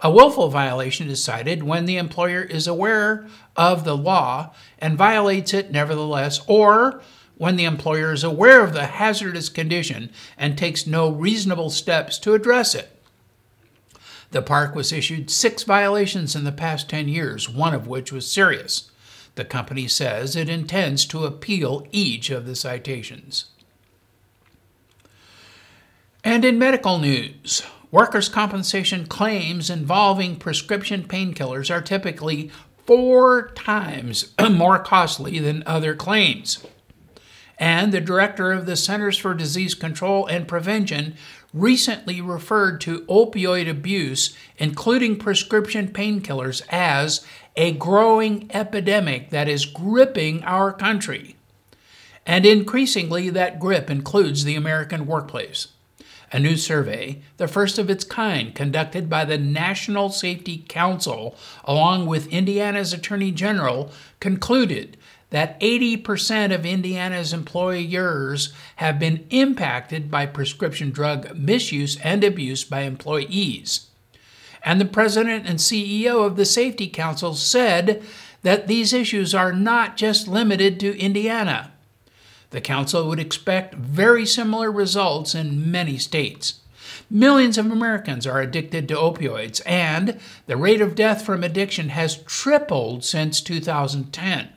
A 0.00 0.10
willful 0.10 0.48
violation 0.48 1.10
is 1.10 1.22
cited 1.22 1.64
when 1.64 1.86
the 1.86 1.96
employer 1.96 2.42
is 2.42 2.66
aware 2.66 3.26
of 3.56 3.84
the 3.84 3.96
law 3.96 4.54
and 4.78 4.96
violates 4.96 5.52
it 5.52 5.72
nevertheless, 5.72 6.40
or 6.46 7.02
when 7.36 7.56
the 7.56 7.64
employer 7.64 8.12
is 8.12 8.22
aware 8.22 8.62
of 8.62 8.72
the 8.74 8.86
hazardous 8.86 9.48
condition 9.48 10.10
and 10.36 10.56
takes 10.56 10.86
no 10.86 11.10
reasonable 11.10 11.70
steps 11.70 12.18
to 12.18 12.34
address 12.34 12.74
it. 12.74 12.90
The 14.30 14.42
park 14.42 14.74
was 14.74 14.92
issued 14.92 15.30
six 15.30 15.62
violations 15.62 16.36
in 16.36 16.44
the 16.44 16.52
past 16.52 16.88
10 16.90 17.08
years, 17.08 17.48
one 17.48 17.74
of 17.74 17.86
which 17.86 18.12
was 18.12 18.30
serious. 18.30 18.90
The 19.36 19.44
company 19.44 19.88
says 19.88 20.36
it 20.36 20.48
intends 20.48 21.06
to 21.06 21.24
appeal 21.24 21.86
each 21.92 22.30
of 22.30 22.46
the 22.46 22.54
citations. 22.54 23.46
And 26.22 26.44
in 26.44 26.58
medical 26.58 26.98
news, 26.98 27.62
workers' 27.90 28.28
compensation 28.28 29.06
claims 29.06 29.70
involving 29.70 30.36
prescription 30.36 31.04
painkillers 31.04 31.70
are 31.70 31.80
typically 31.80 32.50
four 32.86 33.48
times 33.50 34.32
more 34.50 34.78
costly 34.78 35.38
than 35.38 35.62
other 35.66 35.94
claims. 35.94 36.64
And 37.58 37.92
the 37.92 38.00
director 38.00 38.52
of 38.52 38.66
the 38.66 38.76
Centers 38.76 39.18
for 39.18 39.34
Disease 39.34 39.74
Control 39.74 40.26
and 40.26 40.46
Prevention 40.46 41.16
recently 41.52 42.20
referred 42.20 42.80
to 42.82 43.00
opioid 43.06 43.68
abuse, 43.68 44.36
including 44.58 45.18
prescription 45.18 45.88
painkillers, 45.88 46.62
as 46.70 47.26
a 47.56 47.72
growing 47.72 48.48
epidemic 48.54 49.30
that 49.30 49.48
is 49.48 49.66
gripping 49.66 50.44
our 50.44 50.72
country. 50.72 51.36
And 52.24 52.46
increasingly, 52.46 53.30
that 53.30 53.58
grip 53.58 53.90
includes 53.90 54.44
the 54.44 54.54
American 54.54 55.06
workplace. 55.06 55.68
A 56.30 56.38
new 56.38 56.56
survey, 56.56 57.22
the 57.38 57.48
first 57.48 57.78
of 57.78 57.88
its 57.88 58.04
kind 58.04 58.54
conducted 58.54 59.08
by 59.08 59.24
the 59.24 59.38
National 59.38 60.10
Safety 60.10 60.64
Council 60.68 61.36
along 61.64 62.06
with 62.06 62.26
Indiana's 62.28 62.92
Attorney 62.92 63.32
General, 63.32 63.90
concluded 64.20 64.98
that 65.30 65.60
80% 65.60 66.54
of 66.54 66.64
Indiana's 66.64 67.32
employers 67.32 68.52
have 68.76 68.98
been 68.98 69.26
impacted 69.30 70.10
by 70.10 70.26
prescription 70.26 70.90
drug 70.90 71.36
misuse 71.36 71.98
and 72.00 72.24
abuse 72.24 72.64
by 72.64 72.80
employees. 72.80 73.86
And 74.62 74.80
the 74.80 74.86
president 74.86 75.46
and 75.46 75.58
CEO 75.58 76.26
of 76.26 76.36
the 76.36 76.44
Safety 76.44 76.88
Council 76.88 77.34
said 77.34 78.02
that 78.42 78.66
these 78.66 78.92
issues 78.92 79.34
are 79.34 79.52
not 79.52 79.96
just 79.96 80.28
limited 80.28 80.80
to 80.80 80.98
Indiana. 80.98 81.72
The 82.50 82.60
council 82.60 83.08
would 83.08 83.20
expect 83.20 83.74
very 83.74 84.24
similar 84.24 84.72
results 84.72 85.34
in 85.34 85.70
many 85.70 85.98
states. 85.98 86.60
Millions 87.10 87.58
of 87.58 87.70
Americans 87.70 88.26
are 88.26 88.40
addicted 88.40 88.88
to 88.88 88.94
opioids, 88.94 89.60
and 89.66 90.18
the 90.46 90.56
rate 90.56 90.80
of 90.80 90.94
death 90.94 91.24
from 91.24 91.44
addiction 91.44 91.90
has 91.90 92.22
tripled 92.24 93.04
since 93.04 93.40
2010. 93.40 94.48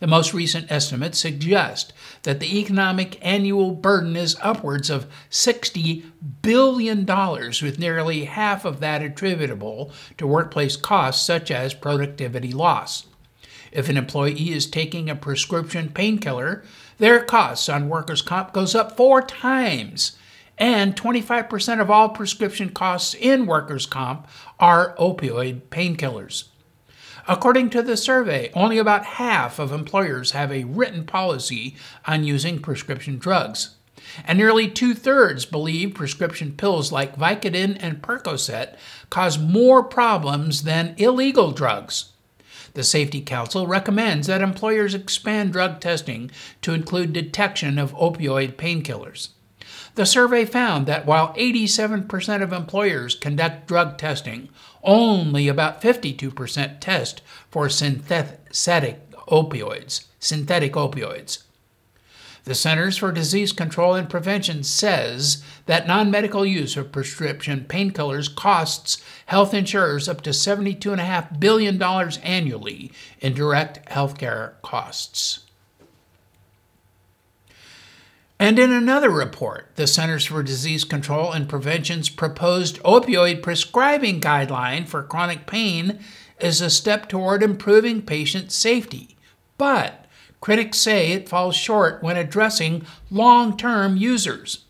The 0.00 0.06
most 0.06 0.32
recent 0.32 0.70
estimates 0.70 1.18
suggest 1.18 1.92
that 2.22 2.38
the 2.38 2.58
economic 2.60 3.18
annual 3.20 3.72
burden 3.72 4.14
is 4.14 4.36
upwards 4.40 4.90
of 4.90 5.06
$60 5.30 6.04
billion, 6.42 7.04
with 7.04 7.78
nearly 7.78 8.24
half 8.26 8.64
of 8.64 8.80
that 8.80 9.02
attributable 9.02 9.90
to 10.18 10.26
workplace 10.26 10.76
costs 10.76 11.26
such 11.26 11.50
as 11.50 11.74
productivity 11.74 12.52
loss. 12.52 13.06
If 13.72 13.88
an 13.88 13.96
employee 13.96 14.52
is 14.52 14.66
taking 14.66 15.10
a 15.10 15.16
prescription 15.16 15.90
painkiller, 15.90 16.64
their 16.98 17.20
costs 17.20 17.68
on 17.68 17.88
workers' 17.88 18.22
comp 18.22 18.52
goes 18.52 18.74
up 18.74 18.96
four 18.96 19.22
times. 19.22 20.16
And 20.58 20.96
25% 20.96 21.80
of 21.80 21.90
all 21.90 22.08
prescription 22.08 22.70
costs 22.70 23.14
in 23.14 23.46
workers' 23.46 23.86
comp 23.86 24.26
are 24.58 24.96
opioid 24.96 25.62
painkillers. 25.70 26.44
According 27.28 27.70
to 27.70 27.82
the 27.82 27.96
survey, 27.96 28.50
only 28.54 28.78
about 28.78 29.04
half 29.04 29.58
of 29.58 29.70
employers 29.70 30.32
have 30.32 30.50
a 30.50 30.64
written 30.64 31.04
policy 31.04 31.76
on 32.06 32.24
using 32.24 32.58
prescription 32.58 33.18
drugs. 33.18 33.76
And 34.24 34.38
nearly 34.38 34.68
two 34.68 34.94
thirds 34.94 35.44
believe 35.44 35.94
prescription 35.94 36.52
pills 36.52 36.90
like 36.90 37.16
Vicodin 37.16 37.76
and 37.80 38.02
Percocet 38.02 38.76
cause 39.10 39.38
more 39.38 39.84
problems 39.84 40.62
than 40.62 40.94
illegal 40.96 41.52
drugs. 41.52 42.12
The 42.78 42.84
Safety 42.84 43.20
Council 43.20 43.66
recommends 43.66 44.28
that 44.28 44.40
employers 44.40 44.94
expand 44.94 45.52
drug 45.52 45.80
testing 45.80 46.30
to 46.62 46.74
include 46.74 47.12
detection 47.12 47.76
of 47.76 47.92
opioid 47.94 48.52
painkillers. 48.54 49.30
The 49.96 50.06
survey 50.06 50.44
found 50.44 50.86
that 50.86 51.04
while 51.04 51.34
87% 51.34 52.40
of 52.40 52.52
employers 52.52 53.16
conduct 53.16 53.66
drug 53.66 53.98
testing, 53.98 54.48
only 54.84 55.48
about 55.48 55.82
52% 55.82 56.78
test 56.78 57.20
for 57.50 57.68
synthetic 57.68 59.10
opioids, 59.26 60.04
synthetic 60.20 60.74
opioids. 60.74 61.47
The 62.48 62.54
Centers 62.54 62.96
for 62.96 63.12
Disease 63.12 63.52
Control 63.52 63.94
and 63.94 64.08
Prevention 64.08 64.62
says 64.62 65.44
that 65.66 65.86
non 65.86 66.10
medical 66.10 66.46
use 66.46 66.78
of 66.78 66.90
prescription 66.90 67.66
painkillers 67.68 68.34
costs 68.34 69.04
health 69.26 69.52
insurers 69.52 70.08
up 70.08 70.22
to 70.22 70.30
$72.5 70.30 71.38
billion 71.38 71.82
annually 71.82 72.90
in 73.20 73.34
direct 73.34 73.86
healthcare 73.90 74.52
costs. 74.62 75.40
And 78.38 78.58
in 78.58 78.72
another 78.72 79.10
report, 79.10 79.72
the 79.76 79.86
Centers 79.86 80.24
for 80.24 80.42
Disease 80.42 80.84
Control 80.84 81.30
and 81.32 81.50
Prevention's 81.50 82.08
proposed 82.08 82.82
opioid 82.82 83.42
prescribing 83.42 84.22
guideline 84.22 84.88
for 84.88 85.02
chronic 85.02 85.46
pain 85.46 86.00
is 86.40 86.62
a 86.62 86.70
step 86.70 87.10
toward 87.10 87.42
improving 87.42 88.00
patient 88.00 88.50
safety. 88.50 89.18
But 89.58 90.06
critics 90.40 90.78
say 90.78 91.12
it 91.12 91.28
falls 91.28 91.56
short 91.56 92.02
when 92.02 92.16
addressing 92.16 92.86
long 93.10 93.56
term 93.56 93.96
users. 93.96 94.64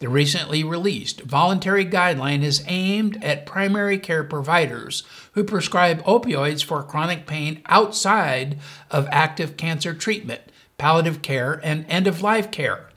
The 0.00 0.08
recently 0.08 0.64
released 0.64 1.20
voluntary 1.20 1.84
guideline 1.84 2.42
is 2.42 2.64
aimed 2.66 3.22
at 3.22 3.44
primary 3.44 3.98
care 3.98 4.24
providers 4.24 5.02
who 5.32 5.44
prescribe 5.44 6.02
opioids 6.04 6.64
for 6.64 6.82
chronic 6.82 7.26
pain 7.26 7.60
outside 7.66 8.58
of 8.90 9.06
active 9.12 9.58
cancer 9.58 9.92
treatment, 9.92 10.40
palliative 10.78 11.20
care, 11.20 11.60
and 11.62 11.84
end 11.86 12.06
of 12.06 12.22
life 12.22 12.50
care. 12.50 12.88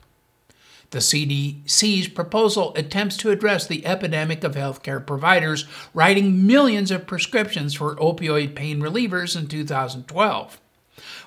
The 0.92 1.00
CDC's 1.00 2.08
proposal 2.08 2.72
attempts 2.74 3.18
to 3.18 3.30
address 3.30 3.66
the 3.66 3.84
epidemic 3.84 4.42
of 4.42 4.54
healthcare 4.54 5.04
providers 5.04 5.66
writing 5.92 6.46
millions 6.46 6.90
of 6.90 7.06
prescriptions 7.06 7.74
for 7.74 7.96
opioid 7.96 8.54
pain 8.54 8.80
relievers 8.80 9.36
in 9.36 9.48
2012. 9.48 10.60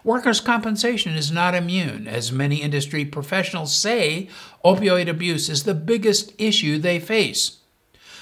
Workers' 0.08 0.40
compensation 0.40 1.16
is 1.16 1.34
not 1.34 1.54
immune, 1.54 2.08
as 2.08 2.32
many 2.32 2.62
industry 2.62 3.04
professionals 3.04 3.76
say 3.76 4.30
opioid 4.64 5.10
abuse 5.10 5.50
is 5.50 5.64
the 5.64 5.74
biggest 5.74 6.32
issue 6.38 6.78
they 6.78 6.98
face. 6.98 7.58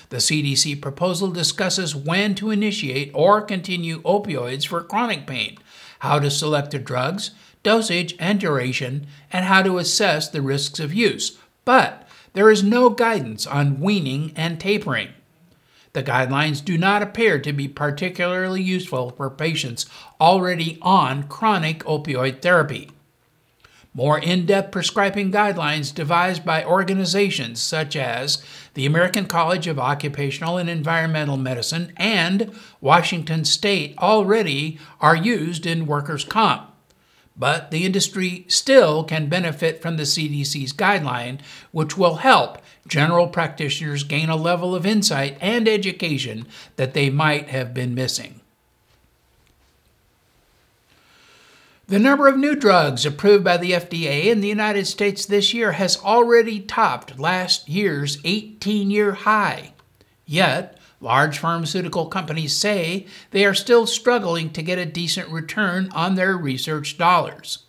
The 0.09 0.17
CDC 0.17 0.81
proposal 0.81 1.29
discusses 1.29 1.95
when 1.95 2.33
to 2.35 2.49
initiate 2.49 3.11
or 3.13 3.39
continue 3.39 4.01
opioids 4.01 4.65
for 4.65 4.81
chronic 4.81 5.27
pain, 5.27 5.59
how 5.99 6.17
to 6.17 6.31
select 6.31 6.71
the 6.71 6.79
drugs, 6.79 7.29
dosage 7.61 8.15
and 8.17 8.39
duration, 8.39 9.05
and 9.31 9.45
how 9.45 9.61
to 9.61 9.77
assess 9.77 10.27
the 10.27 10.41
risks 10.41 10.79
of 10.79 10.91
use, 10.91 11.37
but 11.65 12.07
there 12.33 12.49
is 12.49 12.63
no 12.63 12.89
guidance 12.89 13.45
on 13.45 13.79
weaning 13.79 14.33
and 14.35 14.59
tapering. 14.59 15.09
The 15.95 16.03
guidelines 16.03 16.63
do 16.63 16.77
not 16.77 17.01
appear 17.01 17.39
to 17.39 17.53
be 17.53 17.69
particularly 17.69 18.61
useful 18.61 19.11
for 19.11 19.29
patients 19.29 19.85
already 20.19 20.77
on 20.81 21.23
chronic 21.23 21.85
opioid 21.85 22.41
therapy. 22.41 22.91
More 23.93 24.19
in 24.19 24.45
depth 24.45 24.73
prescribing 24.73 25.31
guidelines 25.31 25.95
devised 25.95 26.43
by 26.43 26.65
organizations 26.65 27.61
such 27.61 27.95
as 27.95 28.43
the 28.73 28.85
American 28.85 29.25
College 29.25 29.67
of 29.67 29.79
Occupational 29.79 30.57
and 30.57 30.69
Environmental 30.69 31.37
Medicine 31.37 31.93
and 31.95 32.53
Washington 32.81 33.45
State 33.45 33.97
already 33.97 34.77
are 34.99 35.15
used 35.15 35.65
in 35.65 35.85
workers' 35.85 36.25
comp. 36.25 36.74
But 37.37 37.71
the 37.71 37.85
industry 37.85 38.45
still 38.47 39.03
can 39.03 39.27
benefit 39.27 39.81
from 39.81 39.97
the 39.97 40.03
CDC's 40.03 40.71
guideline, 40.71 41.39
which 41.71 41.97
will 41.97 42.17
help 42.17 42.59
general 42.87 43.27
practitioners 43.27 44.03
gain 44.03 44.29
a 44.29 44.35
level 44.35 44.73
of 44.73 44.85
insight 44.85 45.37
and 45.41 45.67
education 45.67 46.47
that 46.77 46.93
they 46.93 47.09
might 47.09 47.49
have 47.49 47.73
been 47.73 47.93
missing. 47.93 48.41
The 51.87 51.99
number 51.99 52.27
of 52.27 52.37
new 52.37 52.55
drugs 52.55 53.05
approved 53.05 53.43
by 53.43 53.57
the 53.57 53.73
FDA 53.73 54.25
in 54.25 54.41
the 54.41 54.47
United 54.47 54.87
States 54.87 55.25
this 55.25 55.53
year 55.53 55.73
has 55.73 55.97
already 55.97 56.59
topped 56.59 57.19
last 57.19 57.69
year's 57.69 58.17
18 58.23 58.89
year 58.89 59.11
high. 59.11 59.73
Yet, 60.25 60.74
large 60.99 61.39
pharmaceutical 61.39 62.07
companies 62.07 62.55
say 62.55 63.05
they 63.31 63.45
are 63.45 63.53
still 63.53 63.85
struggling 63.85 64.51
to 64.51 64.61
get 64.61 64.79
a 64.79 64.85
decent 64.85 65.29
return 65.29 65.89
on 65.93 66.15
their 66.15 66.37
research 66.37 66.97
dollars. 66.97 67.59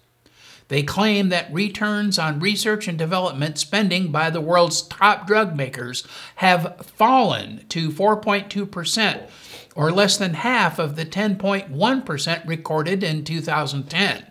They 0.68 0.82
claim 0.82 1.28
that 1.28 1.52
returns 1.52 2.18
on 2.18 2.40
research 2.40 2.88
and 2.88 2.98
development 2.98 3.58
spending 3.58 4.10
by 4.10 4.30
the 4.30 4.40
world's 4.40 4.82
top 4.82 5.26
drug 5.26 5.54
makers 5.56 6.06
have 6.36 6.84
fallen 6.96 7.64
to 7.68 7.90
4.2%, 7.90 9.30
or 9.76 9.92
less 9.92 10.16
than 10.16 10.34
half 10.34 10.78
of 10.78 10.96
the 10.96 11.06
10.1% 11.06 12.48
recorded 12.48 13.04
in 13.04 13.22
2010. 13.22 14.26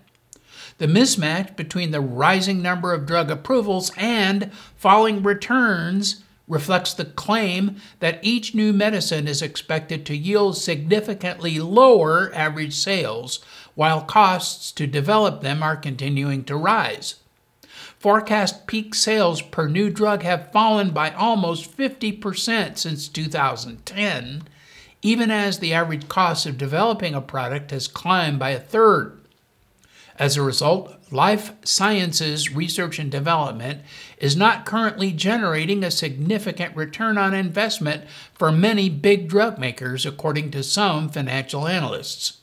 The 0.78 0.88
mismatch 0.88 1.56
between 1.56 1.92
the 1.92 2.02
rising 2.02 2.62
number 2.62 2.94
of 2.94 3.06
drug 3.06 3.32
approvals 3.32 3.92
and 3.96 4.52
falling 4.76 5.24
returns 5.24 6.22
reflects 6.48 6.94
the 6.94 7.06
claim 7.06 7.78
that 8.00 8.20
each 8.22 8.54
new 8.54 8.72
medicine 8.72 9.28
is 9.28 9.42
expected 9.42 10.06
to 10.06 10.16
yield 10.16 10.58
significantly 10.58 11.60
lower 11.60 12.32
average 12.36 12.74
sales, 12.74 13.40
while 13.74 14.02
costs 14.02 14.72
to 14.72 14.88
develop 14.88 15.42
them 15.42 15.64
are 15.64 15.76
continuing 15.76 16.44
to 16.44 16.56
rise. 16.56 17.16
Forecast 18.00 18.68
peak 18.68 18.94
sales 18.94 19.42
per 19.42 19.68
new 19.68 19.90
drug 19.90 20.22
have 20.22 20.52
fallen 20.52 20.92
by 20.92 21.10
almost 21.12 21.76
50% 21.76 22.78
since 22.78 23.08
2010, 23.08 24.44
even 25.02 25.32
as 25.32 25.60
the 25.60 25.74
average 25.74 26.08
cost 26.08 26.46
of 26.46 26.58
developing 26.58 27.16
a 27.16 27.22
product 27.22 27.72
has 27.72 27.88
climbed 27.88 28.38
by 28.38 28.52
a 28.52 28.60
third. 28.60 29.15
As 30.18 30.38
a 30.38 30.42
result, 30.42 30.96
life 31.12 31.52
sciences 31.66 32.50
research 32.50 33.00
and 33.00 33.12
development 33.12 33.82
is 34.18 34.38
not 34.38 34.66
currently 34.66 35.12
generating 35.12 35.84
a 35.84 35.92
significant 35.92 36.76
return 36.76 37.18
on 37.18 37.34
investment 37.34 38.06
for 38.34 38.52
many 38.52 38.90
big 38.90 39.28
drug 39.28 39.60
makers, 39.60 40.06
according 40.06 40.52
to 40.52 40.64
some 40.64 41.10
financial 41.10 41.68
analysts. 41.68 42.40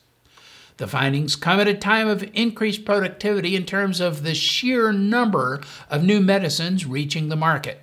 The 0.77 0.87
findings 0.87 1.35
come 1.35 1.59
at 1.59 1.67
a 1.67 1.73
time 1.73 2.07
of 2.07 2.29
increased 2.33 2.85
productivity 2.85 3.55
in 3.55 3.65
terms 3.65 3.99
of 3.99 4.23
the 4.23 4.35
sheer 4.35 4.91
number 4.91 5.61
of 5.89 6.03
new 6.03 6.19
medicines 6.19 6.85
reaching 6.85 7.29
the 7.29 7.35
market. 7.35 7.82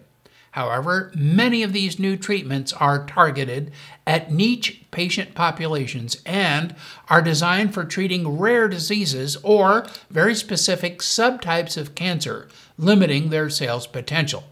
However, 0.52 1.12
many 1.14 1.62
of 1.62 1.72
these 1.72 2.00
new 2.00 2.16
treatments 2.16 2.72
are 2.72 3.06
targeted 3.06 3.70
at 4.04 4.32
niche 4.32 4.82
patient 4.90 5.34
populations 5.34 6.20
and 6.26 6.74
are 7.08 7.22
designed 7.22 7.72
for 7.72 7.84
treating 7.84 8.36
rare 8.36 8.66
diseases 8.66 9.36
or 9.44 9.86
very 10.10 10.34
specific 10.34 10.98
subtypes 10.98 11.76
of 11.76 11.94
cancer, 11.94 12.48
limiting 12.76 13.30
their 13.30 13.48
sales 13.48 13.86
potential. 13.86 14.42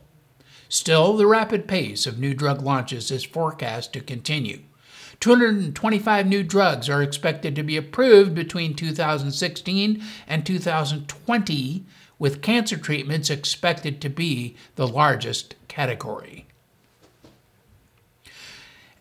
Still, 0.68 1.16
the 1.16 1.26
rapid 1.26 1.66
pace 1.66 2.06
of 2.06 2.18
new 2.18 2.32
drug 2.32 2.62
launches 2.62 3.10
is 3.10 3.24
forecast 3.24 3.92
to 3.94 4.00
continue. 4.00 4.60
225 5.18 6.26
new 6.28 6.44
drugs 6.44 6.88
are 6.88 7.02
expected 7.02 7.56
to 7.56 7.64
be 7.64 7.76
approved 7.76 8.36
between 8.36 8.74
2016 8.74 10.02
and 10.28 10.46
2020, 10.46 11.86
with 12.20 12.42
cancer 12.42 12.76
treatments 12.76 13.30
expected 13.30 14.00
to 14.00 14.08
be 14.08 14.56
the 14.76 14.86
largest 14.86 15.54
category. 15.68 16.46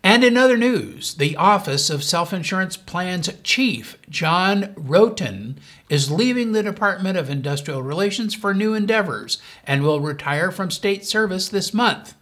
And 0.04 0.22
in 0.22 0.36
other 0.36 0.56
news, 0.56 1.14
the 1.14 1.36
Office 1.36 1.90
of 1.90 2.04
Self 2.04 2.32
Insurance 2.32 2.76
Plans 2.76 3.28
Chief, 3.42 3.98
John 4.08 4.74
Roten, 4.74 5.56
is 5.88 6.10
leaving 6.10 6.52
the 6.52 6.62
Department 6.62 7.18
of 7.18 7.28
Industrial 7.28 7.82
Relations 7.82 8.34
for 8.34 8.54
new 8.54 8.74
endeavors 8.74 9.38
and 9.66 9.82
will 9.82 10.00
retire 10.00 10.50
from 10.50 10.70
state 10.70 11.04
service 11.04 11.48
this 11.48 11.74
month. 11.74 12.14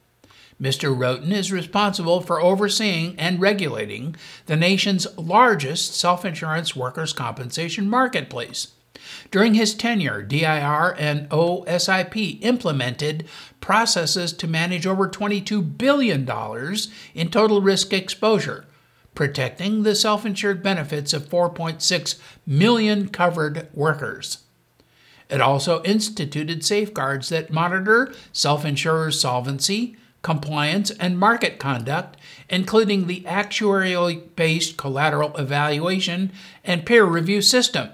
Mr. 0.60 0.96
Roten 0.96 1.32
is 1.32 1.52
responsible 1.52 2.22
for 2.22 2.40
overseeing 2.40 3.14
and 3.18 3.40
regulating 3.40 4.16
the 4.46 4.56
nation's 4.56 5.06
largest 5.18 5.94
self 5.94 6.24
insurance 6.24 6.74
workers' 6.74 7.12
compensation 7.12 7.90
marketplace. 7.90 8.68
During 9.30 9.54
his 9.54 9.74
tenure, 9.74 10.22
DIR 10.22 10.94
and 10.98 11.28
OSIP 11.30 12.38
implemented 12.42 13.26
processes 13.60 14.32
to 14.34 14.46
manage 14.46 14.86
over 14.86 15.08
$22 15.08 15.76
billion 15.78 16.28
in 17.14 17.30
total 17.30 17.60
risk 17.60 17.92
exposure, 17.92 18.64
protecting 19.14 19.82
the 19.82 19.94
self 19.94 20.24
insured 20.24 20.62
benefits 20.62 21.12
of 21.12 21.28
4.6 21.28 22.18
million 22.46 23.08
covered 23.08 23.68
workers. 23.72 24.38
It 25.28 25.40
also 25.40 25.82
instituted 25.82 26.64
safeguards 26.64 27.30
that 27.30 27.52
monitor 27.52 28.12
self 28.32 28.64
insurers' 28.64 29.20
solvency, 29.20 29.96
compliance, 30.22 30.90
and 30.92 31.18
market 31.18 31.58
conduct, 31.58 32.16
including 32.48 33.06
the 33.06 33.22
actuarially 33.22 34.22
based 34.36 34.76
collateral 34.76 35.36
evaluation 35.36 36.32
and 36.64 36.86
peer 36.86 37.04
review 37.04 37.42
system, 37.42 37.90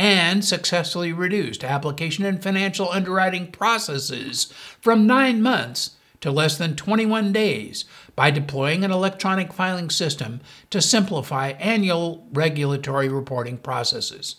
and 0.00 0.42
successfully 0.42 1.12
reduced 1.12 1.62
application 1.62 2.24
and 2.24 2.42
financial 2.42 2.88
underwriting 2.88 3.52
processes 3.52 4.50
from 4.80 5.06
nine 5.06 5.42
months 5.42 5.96
to 6.22 6.30
less 6.30 6.56
than 6.56 6.74
21 6.74 7.34
days 7.34 7.84
by 8.16 8.30
deploying 8.30 8.82
an 8.82 8.90
electronic 8.90 9.52
filing 9.52 9.90
system 9.90 10.40
to 10.70 10.80
simplify 10.80 11.50
annual 11.58 12.26
regulatory 12.32 13.10
reporting 13.10 13.58
processes. 13.58 14.36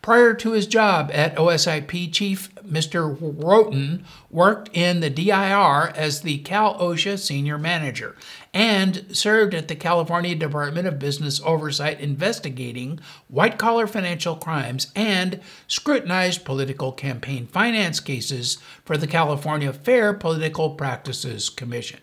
Prior 0.00 0.32
to 0.34 0.52
his 0.52 0.68
job 0.68 1.10
at 1.12 1.34
OSIP 1.34 2.12
chief, 2.12 2.54
Mr. 2.56 3.16
Roten 3.16 4.04
worked 4.30 4.70
in 4.72 5.00
the 5.00 5.10
DIR 5.10 5.92
as 5.96 6.20
the 6.20 6.38
Cal 6.38 6.78
OSHA 6.78 7.18
senior 7.18 7.58
manager 7.58 8.14
and 8.54 9.04
served 9.14 9.52
at 9.52 9.68
the 9.68 9.74
California 9.74 10.34
Department 10.34 10.88
of 10.88 10.98
Business 10.98 11.40
Oversight 11.44 12.00
investigating 12.00 13.00
white 13.28 13.58
collar 13.58 13.86
financial 13.86 14.36
crimes 14.36 14.90
and 14.96 15.40
scrutinized 15.66 16.44
political 16.44 16.92
campaign 16.92 17.46
finance 17.46 18.00
cases 18.00 18.56
for 18.84 18.96
the 18.96 19.06
California 19.06 19.72
Fair 19.72 20.14
Political 20.14 20.70
Practices 20.76 21.50
Commission. 21.50 22.00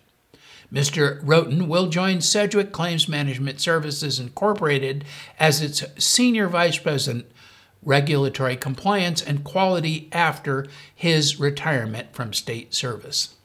Mr. 0.71 1.21
Roten 1.23 1.67
will 1.67 1.87
join 1.87 2.21
Sedgwick 2.21 2.71
Claims 2.71 3.07
Management 3.07 3.59
Services 3.59 4.19
Incorporated 4.19 5.03
as 5.39 5.61
its 5.61 5.83
senior 5.97 6.47
vice 6.47 6.77
president 6.77 7.25
regulatory 7.83 8.55
compliance, 8.55 9.21
and 9.21 9.43
quality 9.43 10.09
after 10.11 10.67
his 10.93 11.39
retirement 11.39 12.13
from 12.13 12.33
state 12.33 12.73
service. 12.73 13.35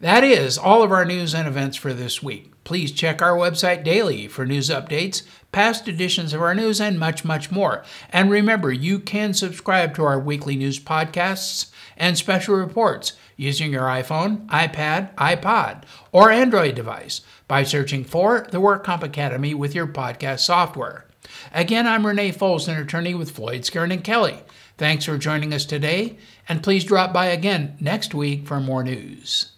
That 0.00 0.24
is 0.24 0.56
all 0.56 0.82
of 0.82 0.92
our 0.92 1.04
news 1.04 1.34
and 1.34 1.46
events 1.46 1.76
for 1.76 1.92
this 1.92 2.22
week. 2.22 2.64
Please 2.64 2.90
check 2.90 3.20
our 3.20 3.36
website 3.36 3.84
daily 3.84 4.28
for 4.28 4.46
news 4.46 4.70
updates, 4.70 5.24
past 5.52 5.88
editions 5.88 6.32
of 6.32 6.40
our 6.40 6.54
news, 6.54 6.80
and 6.80 6.98
much, 6.98 7.22
much 7.22 7.50
more. 7.50 7.84
And 8.08 8.30
remember, 8.30 8.72
you 8.72 8.98
can 8.98 9.34
subscribe 9.34 9.94
to 9.94 10.04
our 10.04 10.18
weekly 10.18 10.56
news 10.56 10.80
podcasts 10.80 11.70
and 11.98 12.16
special 12.16 12.54
reports 12.54 13.12
using 13.36 13.72
your 13.72 13.82
iPhone, 13.82 14.46
iPad, 14.46 15.14
iPod, 15.16 15.82
or 16.12 16.30
Android 16.30 16.76
device 16.76 17.20
by 17.46 17.62
searching 17.62 18.02
for 18.02 18.46
the 18.50 18.60
WorkComp 18.60 19.02
Academy 19.02 19.52
with 19.52 19.74
your 19.74 19.86
podcast 19.86 20.40
software. 20.40 21.04
Again, 21.52 21.86
I'm 21.86 22.06
Renee 22.06 22.32
Foles, 22.32 22.68
an 22.68 22.78
attorney 22.78 23.14
with 23.14 23.32
Floyd, 23.32 23.62
Skeren, 23.62 23.92
and 23.92 24.02
Kelly. 24.02 24.44
Thanks 24.78 25.04
for 25.04 25.18
joining 25.18 25.52
us 25.52 25.66
today, 25.66 26.16
and 26.48 26.62
please 26.62 26.84
drop 26.84 27.12
by 27.12 27.26
again 27.26 27.76
next 27.80 28.14
week 28.14 28.46
for 28.46 28.60
more 28.60 28.82
news. 28.82 29.52